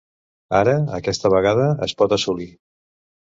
Ara, 0.59 0.73
aquesta 0.99 1.31
vegada, 1.33 1.67
es 1.89 1.95
pot 2.01 2.17
assolir. 2.17 2.49